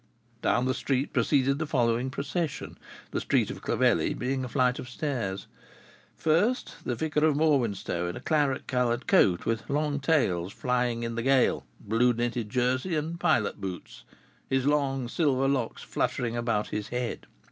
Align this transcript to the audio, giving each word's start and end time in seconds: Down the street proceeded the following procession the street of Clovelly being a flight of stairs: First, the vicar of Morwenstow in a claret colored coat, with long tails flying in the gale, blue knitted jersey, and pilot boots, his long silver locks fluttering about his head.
Down 0.41 0.65
the 0.65 0.73
street 0.73 1.13
proceeded 1.13 1.59
the 1.59 1.67
following 1.67 2.09
procession 2.09 2.75
the 3.11 3.21
street 3.21 3.51
of 3.51 3.61
Clovelly 3.61 4.15
being 4.15 4.43
a 4.43 4.49
flight 4.49 4.79
of 4.79 4.89
stairs: 4.89 5.45
First, 6.15 6.77
the 6.83 6.95
vicar 6.95 7.23
of 7.23 7.35
Morwenstow 7.35 8.07
in 8.07 8.15
a 8.15 8.19
claret 8.19 8.65
colored 8.65 9.05
coat, 9.05 9.45
with 9.45 9.69
long 9.69 9.99
tails 9.99 10.53
flying 10.53 11.03
in 11.03 11.13
the 11.13 11.21
gale, 11.21 11.67
blue 11.79 12.13
knitted 12.13 12.49
jersey, 12.49 12.95
and 12.95 13.19
pilot 13.19 13.61
boots, 13.61 14.03
his 14.49 14.65
long 14.65 15.07
silver 15.07 15.47
locks 15.47 15.83
fluttering 15.83 16.35
about 16.35 16.69
his 16.69 16.87
head. 16.87 17.27